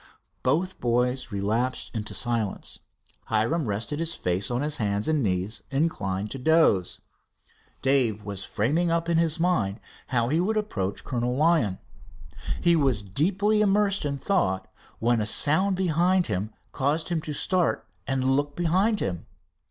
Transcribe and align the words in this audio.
Both 0.41 0.79
boys 0.79 1.31
relapsed 1.31 1.91
into 1.93 2.15
silence. 2.15 2.79
Hiram 3.25 3.67
rested 3.67 3.99
his 3.99 4.15
face 4.15 4.49
on 4.49 4.63
his 4.63 4.77
hands 4.77 5.07
and 5.07 5.23
his 5.23 5.23
knees, 5.23 5.63
inclined 5.69 6.31
to 6.31 6.39
doze. 6.39 6.97
Dave 7.83 8.23
was 8.23 8.43
framing 8.43 8.89
up 8.89 9.09
in 9.09 9.17
his 9.19 9.39
mind 9.39 9.79
how 10.07 10.29
he 10.29 10.39
would 10.39 10.57
approach 10.57 11.03
Col. 11.03 11.19
Lyon. 11.35 11.77
He 12.61 12.75
was 12.75 13.03
deeply 13.03 13.61
immersed 13.61 14.03
in 14.03 14.17
thought, 14.17 14.67
when 14.97 15.21
a 15.21 15.25
sound 15.27 15.75
behind 15.75 16.25
him 16.25 16.51
caused 16.71 17.09
him 17.09 17.21
to 17.21 17.33
start 17.33 17.87
and 18.07 18.23
look 18.23 18.55
behind 18.55 19.01
him. 19.01 19.27